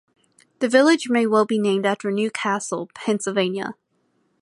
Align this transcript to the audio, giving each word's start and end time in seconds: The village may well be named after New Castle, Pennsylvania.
The 0.61 0.67
village 0.67 1.09
may 1.09 1.27
well 1.27 1.45
be 1.45 1.59
named 1.59 1.85
after 1.85 2.09
New 2.09 2.31
Castle, 2.31 2.89
Pennsylvania. 2.95 3.75